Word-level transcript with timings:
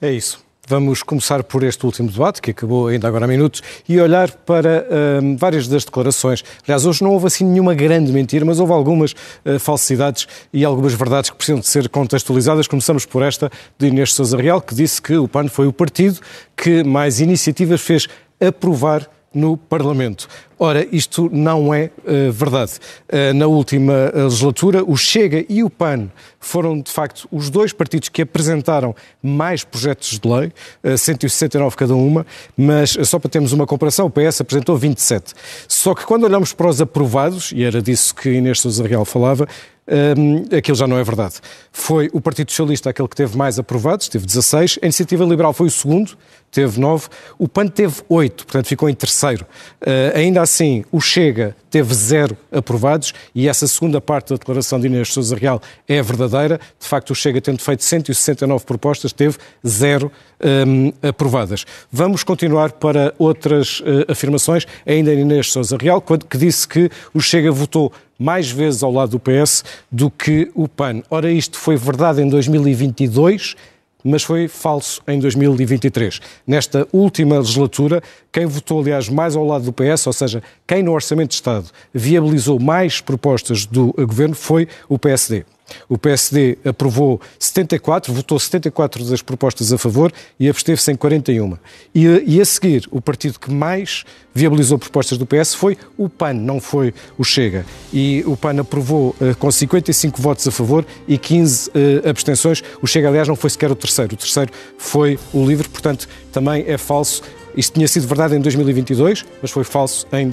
É 0.00 0.12
isso. 0.12 0.48
Vamos 0.68 1.02
começar 1.02 1.42
por 1.44 1.62
este 1.62 1.86
último 1.86 2.10
debate, 2.10 2.42
que 2.42 2.50
acabou 2.50 2.88
ainda 2.88 3.08
agora 3.08 3.24
há 3.24 3.28
minutos, 3.28 3.62
e 3.88 3.98
olhar 3.98 4.30
para 4.30 4.84
uh, 4.84 5.36
várias 5.38 5.66
das 5.66 5.82
declarações. 5.82 6.44
Aliás, 6.62 6.84
hoje 6.84 7.02
não 7.02 7.10
houve 7.10 7.26
assim 7.26 7.42
nenhuma 7.42 7.74
grande 7.74 8.12
mentira, 8.12 8.44
mas 8.44 8.60
houve 8.60 8.74
algumas 8.74 9.12
uh, 9.12 9.58
falsidades 9.58 10.28
e 10.52 10.66
algumas 10.66 10.92
verdades 10.92 11.30
que 11.30 11.36
precisam 11.36 11.58
de 11.58 11.66
ser 11.66 11.88
contextualizadas. 11.88 12.68
Começamos 12.68 13.06
por 13.06 13.22
esta 13.22 13.50
de 13.78 13.86
Inês 13.86 14.12
Sousa 14.12 14.36
Real, 14.36 14.60
que 14.60 14.74
disse 14.74 15.00
que 15.00 15.16
o 15.16 15.26
PAN 15.26 15.48
foi 15.48 15.66
o 15.66 15.72
partido 15.72 16.20
que 16.54 16.84
mais 16.84 17.18
iniciativas 17.18 17.80
fez 17.80 18.06
aprovar 18.38 19.08
no 19.34 19.56
Parlamento. 19.56 20.28
Ora, 20.58 20.86
isto 20.90 21.30
não 21.32 21.72
é 21.72 21.90
uh, 21.98 22.32
verdade. 22.32 22.72
Uh, 23.08 23.32
na 23.34 23.46
última 23.46 24.10
legislatura, 24.14 24.82
o 24.84 24.96
Chega 24.96 25.44
e 25.48 25.62
o 25.62 25.70
PAN 25.70 26.08
foram, 26.40 26.80
de 26.80 26.90
facto, 26.90 27.28
os 27.30 27.48
dois 27.48 27.72
partidos 27.72 28.08
que 28.08 28.22
apresentaram 28.22 28.94
mais 29.22 29.62
projetos 29.62 30.18
de 30.18 30.28
lei, 30.28 30.48
uh, 30.48 30.52
eh, 30.82 30.96
169 30.96 31.76
cada 31.76 31.94
uma, 31.94 32.26
mas 32.56 32.96
só 33.04 33.18
para 33.18 33.30
termos 33.30 33.52
uma 33.52 33.66
comparação, 33.66 34.06
o 34.06 34.10
PS 34.10 34.40
apresentou 34.40 34.76
27. 34.76 35.34
Só 35.68 35.94
que 35.94 36.04
quando 36.04 36.24
olhamos 36.24 36.52
para 36.52 36.68
os 36.68 36.80
aprovados, 36.80 37.52
e 37.52 37.62
era 37.62 37.80
disso 37.80 38.14
que 38.14 38.30
Inês 38.30 38.60
Sousa 38.60 38.86
Real 38.86 39.04
falava, 39.04 39.46
um, 39.88 40.56
aquilo 40.56 40.76
já 40.76 40.86
não 40.86 40.98
é 40.98 41.04
verdade. 41.04 41.36
Foi 41.72 42.10
o 42.12 42.20
Partido 42.20 42.50
Socialista 42.50 42.90
aquele 42.90 43.08
que 43.08 43.16
teve 43.16 43.36
mais 43.36 43.58
aprovados, 43.58 44.08
teve 44.08 44.26
16, 44.26 44.78
a 44.82 44.86
Iniciativa 44.86 45.24
Liberal 45.24 45.52
foi 45.52 45.68
o 45.68 45.70
segundo, 45.70 46.16
teve 46.50 46.80
9, 46.80 47.08
o 47.38 47.48
PAN 47.48 47.66
teve 47.68 48.02
8, 48.08 48.46
portanto 48.46 48.66
ficou 48.66 48.88
em 48.88 48.94
terceiro. 48.94 49.46
Uh, 49.80 50.16
ainda 50.16 50.42
assim, 50.42 50.84
o 50.90 51.00
Chega 51.00 51.56
teve 51.70 51.94
zero 51.94 52.36
aprovados 52.50 53.12
e 53.34 53.48
essa 53.48 53.66
segunda 53.66 54.00
parte 54.00 54.30
da 54.30 54.36
declaração 54.36 54.80
de 54.80 54.86
Inês 54.86 55.12
Sousa 55.12 55.36
Real 55.36 55.60
é 55.86 56.02
verdadeira. 56.02 56.58
De 56.78 56.86
facto, 56.86 57.10
o 57.10 57.14
Chega, 57.14 57.40
tendo 57.40 57.60
feito 57.60 57.84
169 57.84 58.64
propostas, 58.64 59.12
teve 59.12 59.36
zero 59.66 60.10
um, 60.66 60.92
aprovadas. 61.06 61.64
Vamos 61.92 62.22
continuar 62.24 62.72
para 62.72 63.14
outras 63.18 63.80
uh, 63.80 64.10
afirmações, 64.10 64.66
ainda 64.86 65.12
Inês 65.12 65.52
Sousa 65.52 65.76
Real, 65.80 66.00
quando, 66.00 66.24
que 66.24 66.38
disse 66.38 66.66
que 66.66 66.90
o 67.12 67.20
Chega 67.20 67.50
votou 67.52 67.92
mais 68.18 68.50
vezes 68.50 68.82
ao 68.82 68.92
lado 68.92 69.10
do 69.10 69.20
PS 69.20 69.64
do 69.90 70.10
que 70.10 70.50
o 70.54 70.66
PAN. 70.66 71.02
Ora, 71.10 71.30
isto 71.30 71.56
foi 71.56 71.76
verdade 71.76 72.20
em 72.20 72.28
2022 72.28 73.54
mas 74.04 74.22
foi 74.22 74.48
falso 74.48 75.02
em 75.08 75.18
2023. 75.18 76.20
Nesta 76.46 76.86
última 76.92 77.38
legislatura, 77.38 78.02
quem 78.32 78.46
votou, 78.46 78.80
aliás, 78.80 79.08
mais 79.08 79.34
ao 79.36 79.44
lado 79.44 79.64
do 79.64 79.72
PS, 79.72 80.06
ou 80.06 80.12
seja, 80.12 80.42
quem 80.66 80.82
no 80.82 80.92
Orçamento 80.92 81.30
de 81.30 81.34
Estado 81.34 81.66
viabilizou 81.92 82.60
mais 82.60 83.00
propostas 83.00 83.66
do 83.66 83.92
governo, 83.92 84.34
foi 84.34 84.68
o 84.88 84.98
PSD. 84.98 85.44
O 85.88 85.98
PSD 85.98 86.58
aprovou 86.64 87.20
74, 87.38 88.12
votou 88.12 88.38
74 88.38 89.04
das 89.04 89.22
propostas 89.22 89.72
a 89.72 89.78
favor 89.78 90.12
e 90.38 90.48
absteve-se 90.48 90.92
em 90.92 90.96
41. 90.96 91.56
E, 91.94 92.06
e 92.26 92.40
a 92.40 92.44
seguir, 92.44 92.86
o 92.90 93.00
partido 93.00 93.38
que 93.38 93.50
mais 93.50 94.04
viabilizou 94.34 94.78
propostas 94.78 95.18
do 95.18 95.26
PS 95.26 95.54
foi 95.54 95.76
o 95.96 96.08
PAN, 96.08 96.34
não 96.34 96.60
foi 96.60 96.94
o 97.16 97.24
Chega. 97.24 97.66
E 97.92 98.22
o 98.26 98.36
PAN 98.36 98.60
aprovou 98.60 99.14
uh, 99.20 99.34
com 99.38 99.50
55 99.50 100.20
votos 100.20 100.46
a 100.46 100.50
favor 100.50 100.86
e 101.06 101.18
15 101.18 101.70
uh, 101.70 101.72
eh, 101.74 102.08
abstenções. 102.08 102.62
O 102.80 102.86
Chega, 102.86 103.08
aliás, 103.08 103.26
não 103.26 103.36
foi 103.36 103.50
sequer 103.50 103.70
o 103.70 103.74
terceiro. 103.74 104.14
O 104.14 104.16
terceiro 104.16 104.52
foi 104.76 105.18
o 105.32 105.44
Livre, 105.44 105.68
portanto, 105.68 106.08
também 106.32 106.64
é 106.66 106.78
falso 106.78 107.22
isto 107.58 107.74
tinha 107.74 107.88
sido 107.88 108.06
verdade 108.06 108.36
em 108.36 108.40
2022, 108.40 109.26
mas 109.42 109.50
foi 109.50 109.64
falso 109.64 110.06
em 110.12 110.28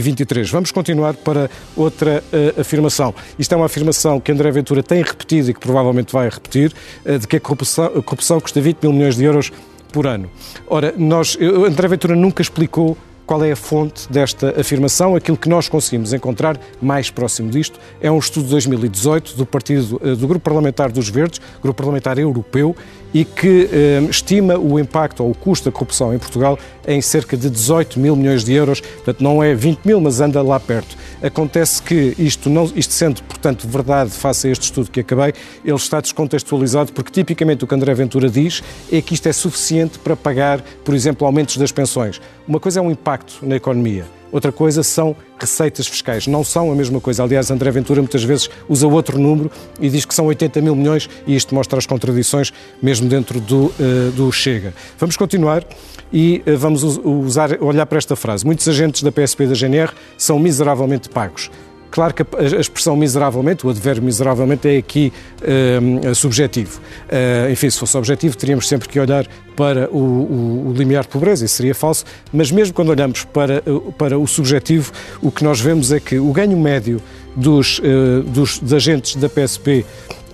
2023. 0.00 0.50
Vamos 0.50 0.70
continuar 0.70 1.14
para 1.14 1.50
outra 1.76 2.22
uh, 2.32 2.60
afirmação. 2.60 3.14
Isto 3.38 3.52
é 3.52 3.56
uma 3.56 3.66
afirmação 3.66 4.20
que 4.20 4.30
André 4.32 4.50
Ventura 4.50 4.82
tem 4.82 5.02
repetido 5.02 5.50
e 5.50 5.54
que 5.54 5.60
provavelmente 5.60 6.12
vai 6.12 6.28
repetir, 6.28 6.72
uh, 7.04 7.18
de 7.18 7.26
que 7.26 7.36
a 7.36 7.40
corrupção, 7.40 7.86
a 7.86 8.02
corrupção 8.02 8.40
custa 8.40 8.60
20 8.60 8.82
mil 8.82 8.92
milhões 8.92 9.16
de 9.16 9.24
euros 9.24 9.52
por 9.92 10.06
ano. 10.06 10.30
Ora, 10.66 10.94
nós, 10.96 11.38
André 11.40 11.88
Ventura 11.88 12.14
nunca 12.14 12.42
explicou 12.42 12.96
qual 13.26 13.44
é 13.44 13.50
a 13.50 13.56
fonte 13.56 14.10
desta 14.10 14.58
afirmação? 14.58 15.16
Aquilo 15.16 15.36
que 15.36 15.48
nós 15.48 15.68
conseguimos 15.68 16.12
encontrar 16.12 16.58
mais 16.80 17.10
próximo 17.10 17.50
disto 17.50 17.78
é 18.00 18.10
um 18.10 18.18
estudo 18.18 18.44
de 18.44 18.50
2018 18.52 19.36
do 19.36 19.44
partido 19.44 20.00
eh, 20.02 20.14
do 20.14 20.28
Grupo 20.28 20.44
Parlamentar 20.44 20.92
dos 20.92 21.08
Verdes, 21.08 21.40
Grupo 21.60 21.76
Parlamentar 21.76 22.18
Europeu, 22.18 22.76
e 23.12 23.24
que 23.24 23.68
eh, 23.72 24.06
estima 24.10 24.58
o 24.58 24.78
impacto 24.78 25.24
ou 25.24 25.30
o 25.30 25.34
custo 25.34 25.70
da 25.70 25.72
corrupção 25.72 26.14
em 26.14 26.18
Portugal 26.18 26.58
em 26.86 27.00
cerca 27.00 27.36
de 27.36 27.48
18 27.48 27.98
mil 27.98 28.14
milhões 28.14 28.44
de 28.44 28.52
euros. 28.52 28.80
Portanto, 28.80 29.22
não 29.22 29.42
é 29.42 29.54
20 29.54 29.80
mil, 29.84 30.00
mas 30.00 30.20
anda 30.20 30.42
lá 30.42 30.60
perto. 30.60 30.96
Acontece 31.22 31.82
que 31.82 32.14
isto, 32.18 32.50
não, 32.50 32.70
isto 32.76 32.92
sendo, 32.92 33.22
portanto, 33.22 33.66
verdade 33.66 34.10
face 34.10 34.48
a 34.48 34.50
este 34.50 34.64
estudo 34.64 34.90
que 34.90 35.00
acabei, 35.00 35.32
ele 35.64 35.74
está 35.76 35.98
descontextualizado 36.00 36.92
porque 36.92 37.10
tipicamente 37.10 37.64
o 37.64 37.66
que 37.66 37.74
André 37.74 37.94
Ventura 37.94 38.28
diz 38.28 38.62
é 38.92 39.00
que 39.00 39.14
isto 39.14 39.26
é 39.26 39.32
suficiente 39.32 39.98
para 39.98 40.14
pagar, 40.14 40.60
por 40.84 40.94
exemplo, 40.94 41.26
aumentos 41.26 41.56
das 41.56 41.72
pensões. 41.72 42.20
Uma 42.46 42.60
coisa 42.60 42.80
é 42.80 42.82
um 42.82 42.90
impacto 42.90 43.15
na 43.42 43.56
economia, 43.56 44.04
outra 44.30 44.50
coisa 44.50 44.82
são 44.82 45.16
receitas 45.38 45.86
fiscais. 45.86 46.26
Não 46.26 46.42
são 46.42 46.70
a 46.70 46.74
mesma 46.74 47.00
coisa. 47.00 47.22
Aliás, 47.22 47.50
André 47.50 47.70
Ventura 47.70 48.00
muitas 48.00 48.24
vezes 48.24 48.48
usa 48.68 48.86
outro 48.86 49.18
número 49.18 49.50
e 49.80 49.88
diz 49.88 50.04
que 50.04 50.14
são 50.14 50.26
80 50.26 50.60
mil 50.60 50.74
milhões 50.74 51.08
e 51.26 51.34
isto 51.34 51.54
mostra 51.54 51.78
as 51.78 51.86
contradições 51.86 52.52
mesmo 52.82 53.08
dentro 53.08 53.40
do, 53.40 53.66
uh, 53.66 54.10
do 54.14 54.30
Chega. 54.32 54.74
Vamos 54.98 55.16
continuar 55.16 55.64
e 56.12 56.42
uh, 56.46 56.56
vamos 56.56 56.82
usar, 56.82 57.62
olhar 57.62 57.86
para 57.86 57.98
esta 57.98 58.16
frase. 58.16 58.44
Muitos 58.44 58.68
agentes 58.68 59.02
da 59.02 59.12
PSP 59.12 59.44
e 59.44 59.46
da 59.48 59.54
GNR 59.54 59.92
são 60.16 60.38
miseravelmente 60.38 61.08
pagos. 61.08 61.50
Claro 61.90 62.12
que 62.12 62.22
a 62.22 62.60
expressão 62.60 62.96
miseravelmente, 62.96 63.66
o 63.66 63.70
advérbio 63.70 64.02
miseravelmente, 64.02 64.68
é 64.68 64.76
aqui 64.76 65.12
uh, 65.42 66.14
subjetivo. 66.14 66.80
Uh, 67.06 67.50
enfim, 67.50 67.70
se 67.70 67.78
fosse 67.78 67.96
objetivo, 67.96 68.36
teríamos 68.36 68.68
sempre 68.68 68.88
que 68.88 68.98
olhar 68.98 69.26
para 69.56 69.88
o, 69.90 69.98
o, 69.98 70.68
o 70.68 70.72
limiar 70.76 71.04
de 71.04 71.08
pobreza, 71.08 71.44
isso 71.44 71.54
seria 71.56 71.74
falso, 71.74 72.04
mas 72.32 72.50
mesmo 72.50 72.74
quando 72.74 72.90
olhamos 72.90 73.24
para, 73.24 73.62
para 73.96 74.18
o 74.18 74.26
subjetivo, 74.26 74.92
o 75.22 75.30
que 75.30 75.42
nós 75.42 75.60
vemos 75.60 75.90
é 75.90 75.98
que 75.98 76.18
o 76.18 76.30
ganho 76.32 76.58
médio 76.58 77.00
dos, 77.34 77.78
uh, 77.78 78.22
dos, 78.22 78.58
dos 78.58 78.72
agentes 78.74 79.16
da 79.16 79.28
PSP 79.28 79.84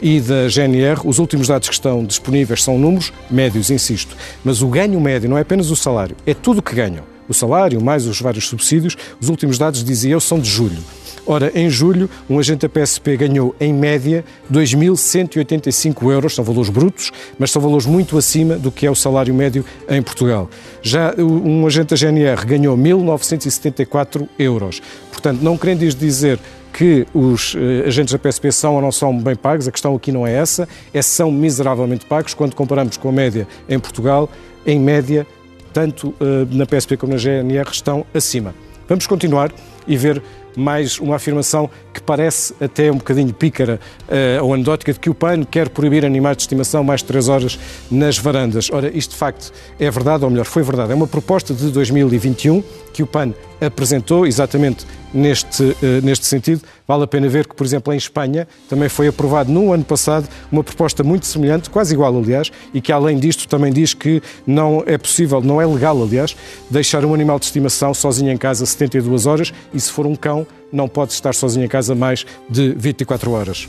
e 0.00 0.20
da 0.20 0.48
GNR, 0.48 1.00
os 1.04 1.20
últimos 1.20 1.46
dados 1.46 1.68
que 1.68 1.74
estão 1.74 2.04
disponíveis 2.04 2.62
são 2.64 2.76
números 2.76 3.12
médios, 3.30 3.70
insisto, 3.70 4.16
mas 4.44 4.60
o 4.60 4.66
ganho 4.66 5.00
médio 5.00 5.30
não 5.30 5.38
é 5.38 5.42
apenas 5.42 5.70
o 5.70 5.76
salário, 5.76 6.16
é 6.26 6.34
tudo 6.34 6.58
o 6.58 6.62
que 6.62 6.74
ganham. 6.74 7.04
O 7.28 7.32
salário, 7.32 7.80
mais 7.80 8.04
os 8.06 8.20
vários 8.20 8.48
subsídios, 8.48 8.96
os 9.20 9.28
últimos 9.28 9.56
dados, 9.56 9.84
dizia 9.84 10.10
eu, 10.10 10.20
são 10.20 10.40
de 10.40 10.50
julho. 10.50 10.82
Ora, 11.24 11.52
em 11.54 11.70
julho, 11.70 12.10
um 12.28 12.38
agente 12.38 12.66
da 12.66 12.68
PSP 12.68 13.16
ganhou, 13.16 13.54
em 13.60 13.72
média, 13.72 14.24
2.185 14.52 16.10
euros, 16.10 16.34
são 16.34 16.44
valores 16.44 16.68
brutos, 16.68 17.12
mas 17.38 17.50
são 17.52 17.62
valores 17.62 17.86
muito 17.86 18.18
acima 18.18 18.56
do 18.56 18.72
que 18.72 18.86
é 18.86 18.90
o 18.90 18.94
salário 18.94 19.32
médio 19.32 19.64
em 19.88 20.02
Portugal. 20.02 20.50
Já 20.82 21.14
um 21.16 21.64
agente 21.64 21.90
da 21.90 21.96
GNR 21.96 22.44
ganhou 22.44 22.76
1.974 22.76 24.28
euros. 24.36 24.82
Portanto, 25.12 25.40
não 25.42 25.56
querendo 25.56 25.88
dizer 25.94 26.40
que 26.72 27.06
os 27.14 27.54
uh, 27.54 27.86
agentes 27.86 28.12
da 28.12 28.18
PSP 28.18 28.50
são 28.50 28.74
ou 28.74 28.82
não 28.82 28.90
são 28.90 29.16
bem 29.16 29.36
pagos, 29.36 29.68
a 29.68 29.72
questão 29.72 29.94
aqui 29.94 30.10
não 30.10 30.26
é 30.26 30.32
essa, 30.32 30.68
é 30.92 31.00
se 31.00 31.10
são 31.10 31.30
miseravelmente 31.30 32.04
pagos 32.06 32.34
quando 32.34 32.56
comparamos 32.56 32.96
com 32.96 33.10
a 33.10 33.12
média 33.12 33.46
em 33.68 33.78
Portugal, 33.78 34.28
em 34.66 34.80
média, 34.80 35.24
tanto 35.72 36.08
uh, 36.08 36.14
na 36.50 36.66
PSP 36.66 36.96
como 36.96 37.12
na 37.12 37.18
GNR 37.18 37.70
estão 37.70 38.04
acima. 38.12 38.54
Vamos 38.88 39.06
continuar 39.06 39.52
e 39.86 39.96
ver 39.96 40.22
mais 40.56 40.98
uma 40.98 41.16
afirmação 41.16 41.70
que 41.92 42.00
parece 42.00 42.54
até 42.60 42.90
um 42.90 42.96
bocadinho 42.96 43.32
pícara 43.32 43.80
uh, 44.08 44.44
ou 44.44 44.54
anedótica 44.54 44.92
de 44.92 45.00
que 45.00 45.10
o 45.10 45.14
PAN 45.14 45.44
quer 45.44 45.68
proibir 45.68 46.04
animais 46.04 46.36
de 46.36 46.42
estimação 46.42 46.82
mais 46.82 47.00
de 47.00 47.06
3 47.06 47.28
horas 47.28 47.58
nas 47.90 48.18
varandas. 48.18 48.70
Ora, 48.72 48.90
isto 48.96 49.10
de 49.10 49.16
facto 49.16 49.52
é 49.78 49.90
verdade, 49.90 50.24
ou 50.24 50.30
melhor, 50.30 50.44
foi 50.44 50.62
verdade. 50.62 50.92
É 50.92 50.94
uma 50.94 51.06
proposta 51.06 51.52
de 51.54 51.70
2021 51.70 52.62
que 52.92 53.02
o 53.02 53.06
PAN 53.06 53.32
apresentou 53.60 54.26
exatamente 54.26 54.86
neste, 55.12 55.62
uh, 55.62 55.76
neste 56.02 56.26
sentido. 56.26 56.62
Vale 56.86 57.04
a 57.04 57.06
pena 57.06 57.28
ver 57.28 57.46
que, 57.46 57.54
por 57.54 57.64
exemplo, 57.64 57.92
em 57.92 57.96
Espanha 57.96 58.48
também 58.68 58.88
foi 58.88 59.08
aprovado 59.08 59.52
no 59.52 59.72
ano 59.72 59.84
passado 59.84 60.28
uma 60.50 60.64
proposta 60.64 61.02
muito 61.02 61.26
semelhante, 61.26 61.70
quase 61.70 61.94
igual, 61.94 62.16
aliás, 62.16 62.50
e 62.74 62.80
que 62.80 62.90
além 62.90 63.18
disto 63.18 63.46
também 63.46 63.72
diz 63.72 63.94
que 63.94 64.22
não 64.46 64.82
é 64.86 64.98
possível, 64.98 65.40
não 65.40 65.60
é 65.60 65.66
legal, 65.66 66.00
aliás, 66.02 66.36
deixar 66.70 67.04
um 67.04 67.14
animal 67.14 67.38
de 67.38 67.46
estimação 67.46 67.94
sozinho 67.94 68.32
em 68.32 68.36
casa 68.36 68.66
72 68.66 69.26
horas 69.26 69.52
e 69.72 69.80
se 69.80 69.90
for 69.90 70.06
um 70.06 70.16
cão 70.16 70.41
não 70.72 70.88
pode 70.88 71.12
estar 71.12 71.34
sozinho 71.34 71.64
em 71.64 71.68
casa 71.68 71.94
mais 71.94 72.24
de 72.48 72.74
24 72.74 73.30
horas. 73.32 73.68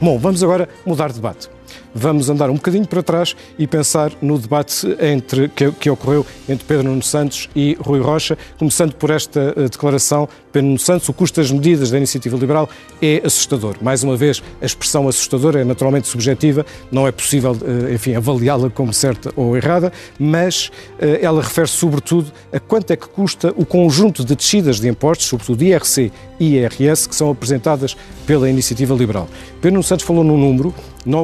Bom, 0.00 0.18
vamos 0.18 0.42
agora 0.42 0.68
mudar 0.84 1.08
de 1.08 1.14
debate 1.14 1.48
vamos 1.94 2.28
andar 2.30 2.50
um 2.50 2.54
bocadinho 2.54 2.86
para 2.86 3.02
trás 3.02 3.36
e 3.58 3.66
pensar 3.66 4.12
no 4.20 4.38
debate 4.38 4.86
entre, 5.00 5.48
que, 5.48 5.70
que 5.72 5.90
ocorreu 5.90 6.26
entre 6.48 6.66
Pedro 6.66 6.84
Nuno 6.84 7.02
Santos 7.02 7.48
e 7.54 7.76
Rui 7.80 8.00
Rocha, 8.00 8.36
começando 8.58 8.94
por 8.94 9.10
esta 9.10 9.54
uh, 9.56 9.68
declaração 9.68 10.26
de 10.26 10.52
Pedro 10.52 10.68
Nuno 10.68 10.78
Santos, 10.78 11.08
o 11.08 11.12
custo 11.12 11.40
das 11.40 11.50
medidas 11.50 11.90
da 11.90 11.98
iniciativa 11.98 12.36
liberal 12.36 12.68
é 13.00 13.22
assustador. 13.24 13.76
Mais 13.80 14.02
uma 14.02 14.16
vez, 14.16 14.42
a 14.60 14.66
expressão 14.66 15.08
assustador 15.08 15.56
é 15.56 15.64
naturalmente 15.64 16.08
subjetiva, 16.08 16.64
não 16.90 17.06
é 17.06 17.12
possível, 17.12 17.52
uh, 17.52 17.92
enfim, 17.92 18.14
avaliá-la 18.14 18.70
como 18.70 18.92
certa 18.92 19.32
ou 19.36 19.56
errada, 19.56 19.92
mas 20.18 20.68
uh, 20.68 21.18
ela 21.20 21.42
refere 21.42 21.68
sobretudo 21.68 22.32
a 22.52 22.60
quanto 22.60 22.90
é 22.90 22.96
que 22.96 23.08
custa 23.08 23.52
o 23.56 23.64
conjunto 23.64 24.24
de 24.24 24.34
descidas 24.34 24.80
de 24.80 24.88
impostos, 24.88 25.26
sobretudo 25.26 25.62
IRC 25.62 26.12
IRS, 26.42 27.08
que 27.08 27.14
são 27.14 27.30
apresentadas 27.30 27.96
pela 28.26 28.48
iniciativa 28.48 28.94
liberal. 28.94 29.28
Pedro 29.60 29.82
Santos 29.82 30.04
falou 30.04 30.24
num 30.24 30.38
número, 30.38 30.74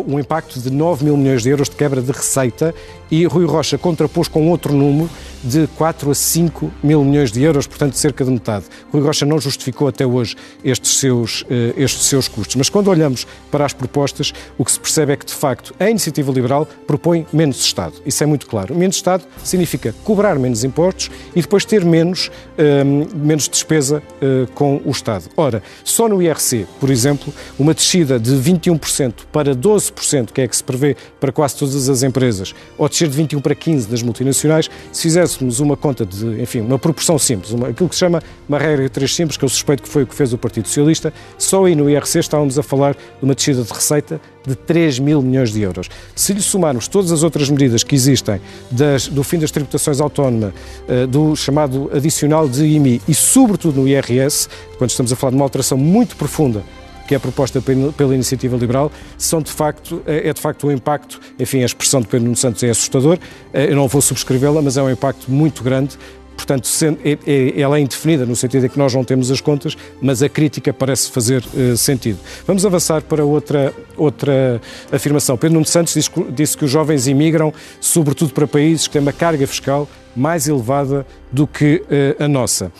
um 0.06 0.18
impacto 0.18 0.60
de 0.60 0.70
9 0.70 1.04
mil 1.04 1.16
milhões 1.16 1.42
de 1.42 1.50
euros 1.50 1.68
de 1.68 1.76
quebra 1.76 2.00
de 2.00 2.12
receita 2.12 2.74
e 3.10 3.24
Rui 3.24 3.44
Rocha 3.44 3.78
contrapôs 3.78 4.28
com 4.28 4.48
outro 4.48 4.72
número 4.72 5.08
de 5.42 5.66
4 5.76 6.10
a 6.10 6.14
5 6.14 6.70
mil 6.82 7.04
milhões 7.04 7.30
de 7.30 7.42
euros, 7.42 7.66
portanto 7.66 7.94
cerca 7.94 8.24
de 8.24 8.30
metade. 8.30 8.66
Rui 8.92 9.02
Rocha 9.02 9.24
não 9.24 9.38
justificou 9.38 9.88
até 9.88 10.06
hoje 10.06 10.36
estes 10.64 10.98
seus, 10.98 11.44
eh, 11.50 11.74
estes 11.76 12.06
seus 12.06 12.28
custos. 12.28 12.56
Mas 12.56 12.68
quando 12.68 12.88
olhamos 12.88 13.26
para 13.50 13.64
as 13.64 13.72
propostas, 13.72 14.32
o 14.56 14.64
que 14.64 14.72
se 14.72 14.80
percebe 14.80 15.12
é 15.12 15.16
que, 15.16 15.26
de 15.26 15.34
facto, 15.34 15.74
a 15.78 15.88
iniciativa 15.88 16.32
liberal 16.32 16.66
propõe 16.86 17.26
menos 17.32 17.60
Estado. 17.60 17.94
Isso 18.04 18.22
é 18.22 18.26
muito 18.26 18.46
claro. 18.46 18.74
Menos 18.74 18.96
Estado 18.96 19.24
significa 19.44 19.94
cobrar 20.04 20.38
menos 20.38 20.64
impostos 20.64 21.10
e 21.34 21.40
depois 21.40 21.64
ter 21.64 21.84
menos, 21.84 22.30
ehm, 22.56 23.06
menos 23.14 23.48
despesa 23.48 24.02
uh, 24.22 24.50
com 24.52 24.80
o 24.84 24.90
Estado. 24.90 25.24
Ora, 25.36 25.62
só 25.84 26.08
no 26.08 26.22
IRC, 26.22 26.66
por 26.80 26.90
exemplo, 26.90 27.32
uma 27.58 27.74
descida 27.74 28.18
de 28.18 28.32
21% 28.32 29.12
para 29.32 29.54
12%, 29.54 30.32
que 30.32 30.40
é 30.40 30.48
que 30.48 30.56
se 30.56 30.64
prevê 30.64 30.96
para 31.20 31.32
quase 31.32 31.56
todas 31.56 31.88
as 31.88 32.02
empresas, 32.02 32.54
ou 32.76 32.88
descer 32.88 33.08
de 33.08 33.22
21% 33.22 33.40
para 33.40 33.54
15% 33.54 33.88
das 33.88 34.02
multinacionais, 34.02 34.70
se 34.92 35.08
fizéssemos 35.28 35.60
uma 35.60 35.76
conta 35.76 36.06
de, 36.06 36.40
enfim, 36.40 36.60
uma 36.60 36.78
proporção 36.78 37.18
simples, 37.18 37.52
uma, 37.52 37.68
aquilo 37.68 37.88
que 37.88 37.94
se 37.94 38.00
chama 38.00 38.22
uma 38.48 38.58
regra 38.58 38.84
de 38.84 38.88
três 38.88 39.14
simples, 39.14 39.36
que 39.36 39.44
eu 39.44 39.48
suspeito 39.48 39.82
que 39.82 39.88
foi 39.88 40.02
o 40.02 40.06
que 40.06 40.14
fez 40.14 40.32
o 40.32 40.38
Partido 40.38 40.66
Socialista, 40.66 41.12
só 41.36 41.64
aí 41.64 41.74
no 41.74 41.88
IRC 41.88 42.18
estávamos 42.18 42.58
a 42.58 42.62
falar 42.62 42.94
de 42.94 43.00
uma 43.22 43.34
descida 43.34 43.62
de 43.62 43.72
receita 43.72 44.20
de 44.46 44.54
3 44.54 44.98
mil 44.98 45.20
milhões 45.20 45.52
de 45.52 45.60
euros. 45.60 45.88
Se 46.14 46.32
lhe 46.32 46.40
somarmos 46.40 46.88
todas 46.88 47.12
as 47.12 47.22
outras 47.22 47.50
medidas 47.50 47.82
que 47.82 47.94
existem, 47.94 48.40
das, 48.70 49.06
do 49.08 49.22
fim 49.22 49.38
das 49.38 49.50
tributações 49.50 50.00
autónomas, 50.00 50.54
uh, 50.88 51.06
do 51.06 51.36
chamado 51.36 51.90
adicional 51.92 52.48
de 52.48 52.64
IMI 52.64 53.02
e, 53.06 53.14
sobretudo, 53.14 53.82
no 53.82 53.88
IRS, 53.88 54.48
quando 54.78 54.90
estamos 54.90 55.12
a 55.12 55.16
falar 55.16 55.32
de 55.32 55.36
uma 55.36 55.44
alteração 55.44 55.76
muito 55.76 56.16
profunda 56.16 56.62
que 57.08 57.14
é 57.14 57.18
proposta 57.18 57.60
pela 57.96 58.14
iniciativa 58.14 58.54
liberal, 58.54 58.92
são 59.16 59.40
de 59.40 59.50
facto, 59.50 60.02
é, 60.06 60.28
é 60.28 60.32
de 60.32 60.40
facto 60.40 60.66
um 60.66 60.70
impacto, 60.70 61.18
enfim, 61.40 61.62
a 61.62 61.66
expressão 61.66 62.02
de 62.02 62.06
Pedro 62.06 62.26
Nuno 62.26 62.36
Santos 62.36 62.62
é 62.62 62.68
assustador, 62.68 63.18
eh, 63.52 63.70
eu 63.70 63.76
não 63.76 63.88
vou 63.88 64.02
subscrevê-la, 64.02 64.60
mas 64.60 64.76
é 64.76 64.82
um 64.82 64.90
impacto 64.90 65.30
muito 65.30 65.64
grande 65.64 65.98
portanto, 66.36 66.68
é, 67.04 67.18
é, 67.26 67.60
ela 67.60 67.78
é 67.78 67.80
indefinida 67.80 68.24
no 68.24 68.36
sentido 68.36 68.62
de 68.62 68.68
que 68.68 68.78
nós 68.78 68.94
não 68.94 69.02
temos 69.02 69.28
as 69.28 69.40
contas, 69.40 69.76
mas 70.00 70.22
a 70.22 70.28
crítica 70.28 70.72
parece 70.72 71.10
fazer 71.10 71.42
uh, 71.42 71.76
sentido. 71.76 72.20
Vamos 72.46 72.64
avançar 72.64 73.02
para 73.02 73.24
outra, 73.24 73.74
outra 73.96 74.60
afirmação. 74.92 75.36
Pedro 75.36 75.54
Nuno 75.54 75.66
Santos 75.66 75.94
disse, 75.94 76.08
disse 76.30 76.56
que 76.56 76.64
os 76.64 76.70
jovens 76.70 77.08
imigram, 77.08 77.52
sobretudo 77.80 78.32
para 78.32 78.46
países 78.46 78.86
que 78.86 78.92
têm 78.92 79.02
uma 79.02 79.12
carga 79.12 79.48
fiscal 79.48 79.88
mais 80.14 80.46
elevada 80.46 81.04
do 81.32 81.44
que 81.44 81.82
a 82.20 82.28
nossa. 82.28 82.70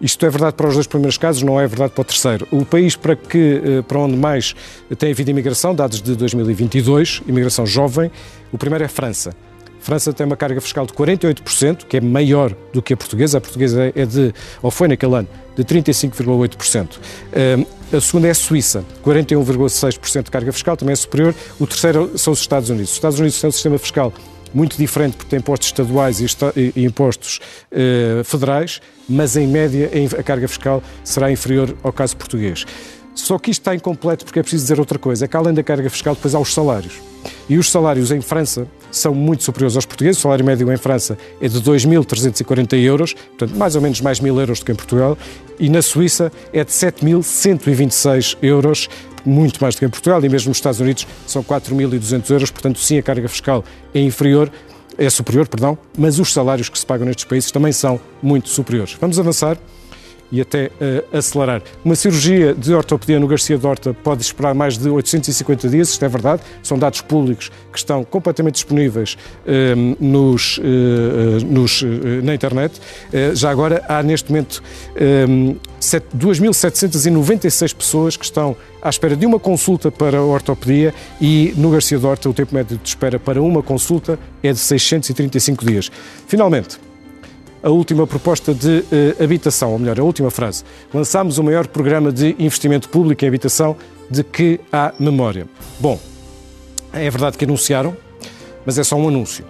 Isto 0.00 0.26
é 0.26 0.30
verdade 0.30 0.54
para 0.54 0.68
os 0.68 0.74
dois 0.74 0.86
primeiros 0.86 1.18
casos, 1.18 1.42
não 1.42 1.60
é 1.60 1.66
verdade 1.66 1.92
para 1.92 2.02
o 2.02 2.04
terceiro. 2.04 2.46
O 2.52 2.64
país 2.64 2.94
para, 2.94 3.16
que, 3.16 3.60
eh, 3.64 3.82
para 3.82 3.98
onde 3.98 4.16
mais 4.16 4.54
tem 4.96 5.10
havido 5.10 5.30
imigração, 5.30 5.74
dados 5.74 6.00
de 6.00 6.14
2022, 6.14 7.22
imigração 7.26 7.66
jovem, 7.66 8.10
o 8.52 8.58
primeiro 8.58 8.84
é 8.84 8.86
a 8.86 8.88
França. 8.88 9.34
França 9.80 10.12
tem 10.12 10.26
uma 10.26 10.36
carga 10.36 10.60
fiscal 10.60 10.86
de 10.86 10.92
48%, 10.92 11.86
que 11.86 11.96
é 11.96 12.00
maior 12.00 12.54
do 12.72 12.82
que 12.82 12.92
a 12.92 12.96
portuguesa. 12.96 13.38
A 13.38 13.40
portuguesa 13.40 13.92
é 13.94 14.06
de, 14.06 14.32
ou 14.62 14.70
foi 14.70 14.86
naquele 14.86 15.14
ano, 15.14 15.28
de 15.56 15.64
35,8%. 15.64 16.98
Ehm, 17.32 17.64
a 17.92 18.00
segunda 18.00 18.28
é 18.28 18.30
a 18.30 18.34
Suíça, 18.34 18.84
41,6% 19.02 20.24
de 20.24 20.30
carga 20.30 20.52
fiscal, 20.52 20.76
também 20.76 20.92
é 20.92 20.96
superior. 20.96 21.34
O 21.58 21.66
terceiro 21.66 22.12
são 22.16 22.32
os 22.32 22.40
Estados 22.40 22.68
Unidos. 22.68 22.90
Os 22.90 22.96
Estados 22.96 23.18
Unidos 23.18 23.40
têm 23.40 23.48
um 23.48 23.52
sistema 23.52 23.78
fiscal 23.78 24.12
muito 24.54 24.76
diferente 24.76 25.16
porque 25.16 25.30
tem 25.30 25.38
impostos 25.38 25.68
estaduais 25.68 26.20
e, 26.20 26.84
impostos 26.84 27.40
eh, 27.70 28.22
federais, 28.24 28.80
mas 29.08 29.36
em 29.36 29.46
média 29.46 29.90
a 30.18 30.22
carga 30.22 30.48
fiscal 30.48 30.82
será 31.02 31.30
inferior 31.30 31.74
ao 31.82 31.92
caso 31.92 32.16
português. 32.16 32.64
Só 33.14 33.36
que 33.36 33.50
isto 33.50 33.62
está 33.62 33.74
incompleto 33.74 34.24
porque 34.24 34.38
é 34.38 34.42
preciso 34.42 34.62
dizer 34.62 34.78
outra 34.78 34.98
coisa, 34.98 35.24
é 35.24 35.28
que 35.28 35.36
além 35.36 35.52
da 35.52 35.62
carga 35.62 35.90
fiscal 35.90 36.14
depois 36.14 36.34
há 36.36 36.38
os 36.38 36.54
salários. 36.54 37.00
E 37.48 37.58
os 37.58 37.68
salários 37.68 38.12
em 38.12 38.20
França 38.20 38.68
são 38.92 39.12
muito 39.12 39.42
superiores 39.42 39.74
aos 39.74 39.84
portugueses. 39.84 40.18
O 40.18 40.22
salário 40.22 40.44
médio 40.44 40.72
em 40.72 40.76
França 40.76 41.18
é 41.40 41.48
de 41.48 41.60
2.340 41.60 42.76
euros, 42.80 43.14
portanto, 43.14 43.56
mais 43.56 43.74
ou 43.74 43.82
menos 43.82 44.00
mais 44.00 44.20
mil 44.20 44.38
euros 44.38 44.60
do 44.60 44.66
que 44.66 44.72
em 44.72 44.74
Portugal. 44.76 45.18
E 45.58 45.68
na 45.68 45.82
Suíça 45.82 46.30
é 46.52 46.64
de 46.64 46.70
7.126 46.70 48.36
euros, 48.40 48.88
muito 49.28 49.60
mais 49.60 49.74
do 49.74 49.78
que 49.80 49.84
em 49.84 49.88
Portugal. 49.88 50.24
E 50.24 50.28
mesmo 50.28 50.48
nos 50.48 50.58
Estados 50.58 50.80
Unidos 50.80 51.06
são 51.26 51.42
4.200 51.42 52.30
euros, 52.30 52.50
portanto, 52.50 52.78
sim, 52.78 52.98
a 52.98 53.02
carga 53.02 53.28
fiscal 53.28 53.64
é 53.94 54.00
inferior. 54.00 54.50
É 54.96 55.08
superior, 55.08 55.46
perdão, 55.46 55.78
mas 55.96 56.18
os 56.18 56.32
salários 56.32 56.68
que 56.68 56.76
se 56.76 56.84
pagam 56.84 57.06
nestes 57.06 57.24
países 57.24 57.52
também 57.52 57.70
são 57.70 58.00
muito 58.20 58.48
superiores. 58.48 58.96
Vamos 59.00 59.16
avançar 59.16 59.56
e 60.30 60.40
até 60.40 60.66
uh, 60.66 61.16
acelerar. 61.16 61.62
Uma 61.84 61.94
cirurgia 61.94 62.54
de 62.54 62.72
ortopedia 62.74 63.18
no 63.18 63.26
Garcia 63.26 63.56
de 63.58 63.66
Horta 63.66 63.94
pode 63.94 64.22
esperar 64.22 64.54
mais 64.54 64.76
de 64.78 64.88
850 64.88 65.68
dias, 65.68 65.90
isto 65.90 66.04
é 66.04 66.08
verdade, 66.08 66.42
são 66.62 66.78
dados 66.78 67.00
públicos 67.00 67.50
que 67.72 67.78
estão 67.78 68.04
completamente 68.04 68.54
disponíveis 68.54 69.16
uh, 69.46 70.04
nos, 70.04 70.58
uh, 70.58 70.62
nos 71.46 71.82
na 72.22 72.34
internet. 72.34 72.80
já 73.34 73.50
agora 73.50 73.84
há 73.88 74.02
neste 74.02 74.30
momento 74.30 74.62
2.796 75.80 77.74
pessoas 77.74 78.16
que 78.16 78.24
estão 78.24 78.56
à 78.82 78.88
espera 78.88 79.16
de 79.16 79.26
uma 79.26 79.38
consulta 79.38 79.90
para 79.90 80.18
a 80.18 80.22
ortopedia 80.22 80.94
e 81.20 81.52
no 81.56 81.70
Garcia 81.70 81.98
de 81.98 82.06
Horta 82.06 82.28
o 82.28 82.34
tempo 82.34 82.54
médio 82.54 82.78
de 82.78 82.88
espera 82.88 83.18
para 83.18 83.42
uma 83.42 83.62
consulta 83.62 84.18
é 84.42 84.52
de 84.52 84.58
635 84.58 85.64
dias. 85.64 85.90
Finalmente, 86.26 86.78
a 87.62 87.70
última 87.70 88.06
proposta 88.06 88.54
de 88.54 88.78
uh, 88.78 89.22
habitação, 89.22 89.72
ou 89.72 89.78
melhor, 89.78 89.98
a 90.00 90.04
última 90.04 90.30
frase. 90.30 90.64
Lançámos 90.92 91.38
o 91.38 91.44
maior 91.44 91.66
programa 91.66 92.12
de 92.12 92.34
investimento 92.38 92.88
público 92.88 93.24
em 93.24 93.28
habitação 93.28 93.76
de 94.10 94.22
que 94.24 94.60
há 94.72 94.92
memória. 94.98 95.46
Bom, 95.78 95.98
é 96.92 97.10
verdade 97.10 97.36
que 97.36 97.44
anunciaram, 97.44 97.96
mas 98.64 98.78
é 98.78 98.84
só 98.84 98.96
um 98.96 99.08
anúncio. 99.08 99.44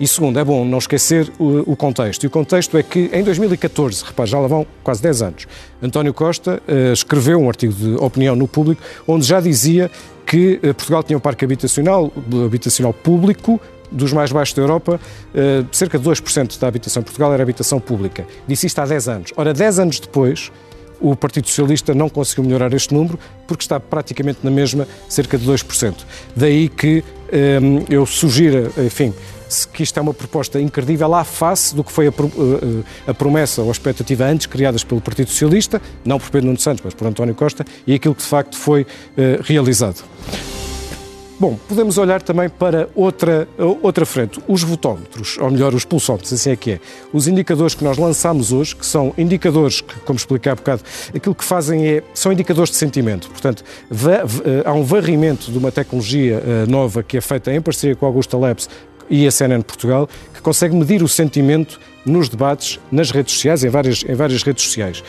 E 0.00 0.08
segundo, 0.08 0.38
é 0.38 0.44
bom 0.44 0.64
não 0.64 0.78
esquecer 0.78 1.30
o, 1.38 1.72
o, 1.72 1.76
contexto. 1.76 2.24
E 2.24 2.26
o 2.26 2.30
contexto 2.30 2.76
é 2.76 2.82
que 2.82 3.08
em 3.12 3.22
2014, 3.22 4.02
repare, 4.04 4.28
já 4.28 4.38
lá 4.40 4.48
vão 4.48 4.66
quase 4.82 5.00
10 5.00 5.22
anos, 5.22 5.46
António 5.80 6.12
Costa 6.12 6.60
uh, 6.66 6.92
escreveu 6.92 7.38
um 7.38 7.48
artigo 7.48 7.72
de 7.72 7.94
opinião 7.96 8.34
no 8.34 8.48
público 8.48 8.82
onde 9.06 9.24
já 9.24 9.40
dizia 9.40 9.90
que 10.26 10.56
uh, 10.56 10.74
Portugal 10.74 11.02
tinha 11.02 11.16
um 11.16 11.20
parque 11.20 11.44
habitacional, 11.44 12.10
habitacional 12.44 12.92
público 12.92 13.60
dos 13.92 14.12
mais 14.12 14.32
baixos 14.32 14.54
da 14.54 14.62
Europa, 14.62 15.00
eh, 15.34 15.64
cerca 15.70 15.98
de 15.98 16.04
2% 16.04 16.58
da 16.58 16.66
habitação 16.66 17.00
em 17.00 17.04
Portugal 17.04 17.32
era 17.32 17.42
habitação 17.42 17.78
pública. 17.78 18.26
Disse 18.46 18.66
isto 18.66 18.78
há 18.80 18.86
10 18.86 19.08
anos. 19.08 19.32
Ora, 19.36 19.52
10 19.52 19.78
anos 19.78 20.00
depois, 20.00 20.50
o 21.00 21.16
Partido 21.16 21.48
Socialista 21.48 21.94
não 21.94 22.08
conseguiu 22.08 22.44
melhorar 22.44 22.72
este 22.72 22.94
número 22.94 23.18
porque 23.46 23.64
está 23.64 23.78
praticamente 23.78 24.38
na 24.42 24.50
mesma, 24.50 24.86
cerca 25.08 25.36
de 25.36 25.44
2%. 25.46 25.94
Daí 26.34 26.68
que 26.68 27.04
eh, 27.30 27.58
eu 27.88 28.06
sugiro, 28.06 28.72
enfim, 28.78 29.12
que 29.72 29.82
isto 29.82 29.98
é 29.98 30.02
uma 30.02 30.14
proposta 30.14 30.58
incredível 30.58 31.12
à 31.14 31.24
face 31.24 31.74
do 31.74 31.84
que 31.84 31.92
foi 31.92 32.06
a, 32.06 32.10
eh, 32.10 33.10
a, 33.10 33.12
promessa 33.12 33.60
ou 33.60 33.68
a 33.68 33.72
expectativa 33.72 34.24
antes 34.24 34.46
criadas 34.46 34.82
pelo 34.84 35.00
Partido 35.00 35.28
Socialista, 35.28 35.82
não 36.04 36.18
por 36.18 36.30
Pedro 36.30 36.46
Nuno 36.46 36.58
Santos, 36.58 36.82
mas 36.84 36.94
por 36.94 37.06
António 37.06 37.34
Costa, 37.34 37.64
e 37.86 37.94
aquilo 37.94 38.14
que 38.14 38.22
de 38.22 38.28
facto 38.28 38.56
foi 38.56 38.86
realizado. 39.44 40.04
Bom, 41.42 41.58
podemos 41.68 41.98
olhar 41.98 42.22
também 42.22 42.48
para 42.48 42.88
outra, 42.94 43.48
outra 43.82 44.06
frente, 44.06 44.38
os 44.46 44.62
votómetros, 44.62 45.38
ou 45.38 45.50
melhor, 45.50 45.74
os 45.74 45.84
pulsómetros, 45.84 46.32
assim 46.32 46.52
é 46.52 46.54
que 46.54 46.70
é. 46.70 46.80
Os 47.12 47.26
indicadores 47.26 47.74
que 47.74 47.82
nós 47.82 47.98
lançamos 47.98 48.52
hoje, 48.52 48.76
que 48.76 48.86
são 48.86 49.12
indicadores 49.18 49.80
que, 49.80 49.98
como 50.04 50.16
expliquei 50.16 50.52
há 50.52 50.54
bocado, 50.54 50.82
aquilo 51.12 51.34
que 51.34 51.44
fazem 51.44 51.84
é, 51.84 52.04
são 52.14 52.30
indicadores 52.30 52.70
de 52.70 52.76
sentimento. 52.76 53.28
Portanto, 53.28 53.64
eh, 53.90 54.62
há 54.64 54.72
um 54.72 54.84
varrimento 54.84 55.50
de 55.50 55.58
uma 55.58 55.72
tecnologia 55.72 56.40
eh, 56.46 56.64
nova 56.68 57.02
que 57.02 57.16
é 57.16 57.20
feita 57.20 57.52
em 57.52 57.60
parceria 57.60 57.96
com 57.96 58.06
a 58.06 58.08
Augusta 58.08 58.38
Labs 58.38 58.68
e 59.10 59.26
a 59.26 59.30
CNN 59.32 59.64
Portugal, 59.64 60.08
que 60.32 60.40
consegue 60.40 60.76
medir 60.76 61.02
o 61.02 61.08
sentimento 61.08 61.80
nos 62.04 62.28
debates, 62.28 62.80
nas 62.90 63.10
redes 63.10 63.34
sociais, 63.34 63.64
em 63.64 63.68
várias, 63.68 64.04
em 64.08 64.14
várias 64.14 64.42
redes 64.42 64.64
sociais. 64.64 65.00
Uh, 65.00 65.04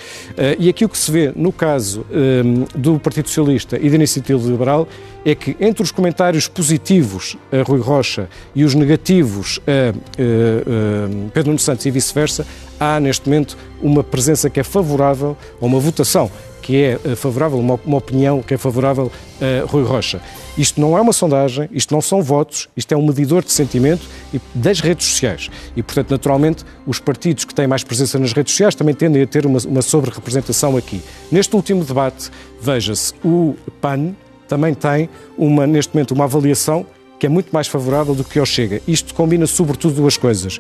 e 0.60 0.70
aqui 0.70 0.86
o 0.86 0.90
que 0.90 0.98
se 0.98 1.12
vê 1.12 1.32
no 1.36 1.52
caso 1.52 2.06
um, 2.12 2.66
do 2.80 3.00
Partido 3.00 3.28
Socialista 3.28 3.78
e 3.82 3.90
da 3.90 3.96
Iniciativa 3.96 4.42
Liberal 4.48 4.88
é 5.26 5.34
que 5.34 5.56
entre 5.60 5.82
os 5.82 5.92
comentários 5.92 6.48
positivos 6.48 7.38
a 7.52 7.64
Rui 7.64 7.80
Rocha 7.80 8.30
e 8.54 8.64
os 8.64 8.76
negativos 8.76 9.60
a 9.66 9.92
uh, 9.92 9.98
uh, 9.98 11.32
Pedro 11.34 11.50
Nuno 11.50 11.60
Santos 11.60 11.86
e 11.86 11.92
vice-versa, 11.92 12.46
há 12.80 13.00
neste 13.00 13.28
momento 13.28 13.58
uma 13.82 14.04
presença 14.04 14.50
que 14.50 14.60
é 14.60 14.64
favorável, 14.64 15.38
ou 15.60 15.68
uma 15.68 15.80
votação 15.80 16.30
que 16.64 16.82
é 16.82 17.00
eh, 17.04 17.16
favorável, 17.16 17.60
uma, 17.60 17.98
opinião 17.98 18.42
que 18.42 18.54
é 18.54 18.58
favorável 18.58 19.12
a 19.42 19.70
Rui 19.70 19.84
Rocha. 19.84 20.22
Isto 20.58 20.80
não 20.80 20.98
é 20.98 21.02
uma 21.02 21.12
sondagem, 21.12 21.70
isto 21.72 21.94
não 21.94 22.02
são 22.02 22.22
votos, 22.24 22.70
isto 22.76 22.92
é 22.94 22.98
um 22.98 23.06
medidor 23.06 23.44
de 23.44 23.52
sentimento 23.52 24.08
das 24.56 24.80
redes 24.80 25.06
sociais. 25.08 25.52
E, 25.76 25.84
portanto, 25.84 26.12
naturalmente, 26.12 26.64
os 26.88 27.00
partidos 27.00 27.44
que 27.44 27.54
têm 27.54 27.68
mais 27.68 27.84
presença 27.84 28.18
nas 28.18 28.32
redes 28.32 28.54
sociais 28.54 28.74
também 28.74 28.96
tendem 28.96 29.22
a 29.22 29.28
ter 29.28 29.46
uma, 29.46 29.60
uma 29.68 29.82
sobre-representação 29.82 30.78
aqui. 30.78 31.02
Neste 31.30 31.54
último 31.56 31.84
debate, 31.84 32.32
veja-se, 32.62 33.14
o 33.24 33.56
PAN 33.82 34.14
também 34.48 34.74
tem, 34.74 35.10
uma, 35.38 35.68
neste 35.68 35.94
momento, 35.94 36.12
uma 36.12 36.24
avaliação 36.24 36.86
que 37.20 37.26
é 37.26 37.30
muito 37.30 37.52
mais 37.52 37.68
favorável 37.68 38.14
do 38.14 38.24
que 38.24 38.40
o 38.40 38.46
Chega. 38.46 38.82
Isto 38.88 39.14
combina 39.14 39.48
sobretudo 39.48 39.96
duas 39.96 40.18
coisas. 40.18 40.60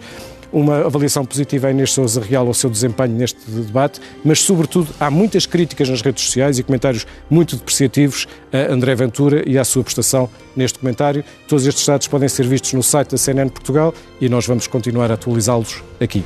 Uma 0.53 0.85
avaliação 0.85 1.25
positiva 1.25 1.67
a 1.67 1.71
Inês 1.71 1.91
Souza 1.91 2.21
Real 2.21 2.45
ao 2.47 2.53
seu 2.53 2.69
desempenho 2.69 3.15
neste 3.15 3.39
debate, 3.49 3.99
mas, 4.23 4.39
sobretudo, 4.39 4.87
há 4.99 5.09
muitas 5.09 5.45
críticas 5.45 5.89
nas 5.89 6.01
redes 6.01 6.23
sociais 6.23 6.59
e 6.59 6.63
comentários 6.63 7.05
muito 7.29 7.55
depreciativos 7.55 8.27
a 8.51 8.71
André 8.71 8.93
Ventura 8.93 9.43
e 9.49 9.57
à 9.57 9.65
sua 9.65 9.83
prestação 9.83 10.29
neste 10.55 10.77
comentário. 10.77 11.25
Todos 11.47 11.65
estes 11.65 11.85
dados 11.85 12.07
podem 12.07 12.29
ser 12.29 12.47
vistos 12.47 12.73
no 12.73 12.83
site 12.83 13.11
da 13.11 13.17
CNN 13.17 13.49
Portugal 13.49 13.93
e 14.21 14.29
nós 14.29 14.45
vamos 14.45 14.67
continuar 14.67 15.09
a 15.09 15.15
atualizá-los 15.15 15.83
aqui. 15.99 16.23